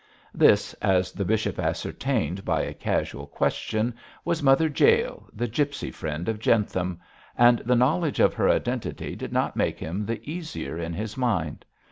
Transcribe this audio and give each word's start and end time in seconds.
This, 0.33 0.73
as 0.81 1.11
the 1.11 1.23
bishop 1.23 1.59
ascertained 1.59 2.43
by 2.43 2.63
a 2.63 2.73
casual 2.73 3.27
question, 3.27 3.93
was 4.25 4.41
Mother 4.41 4.65
Jael, 4.67 5.29
the 5.31 5.47
gipsy 5.47 5.91
friend 5.91 6.27
of 6.27 6.39
Jentham, 6.39 6.99
and 7.37 7.59
the 7.59 7.75
knowledge 7.75 8.19
of 8.19 8.33
her 8.33 8.49
identity 8.49 9.15
did 9.15 9.31
not 9.31 9.55
make 9.55 9.77
him 9.77 10.07
the 10.07 10.19
easier 10.27 10.75
in 10.79 10.93
his 10.93 11.17
mind. 11.17 11.63